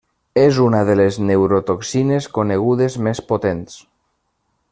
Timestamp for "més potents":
3.09-3.79